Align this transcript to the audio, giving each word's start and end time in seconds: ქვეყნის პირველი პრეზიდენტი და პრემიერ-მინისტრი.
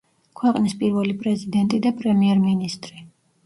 ქვეყნის 0.39 0.73
პირველი 0.79 1.13
პრეზიდენტი 1.21 1.83
და 1.87 1.95
პრემიერ-მინისტრი. 2.03 3.09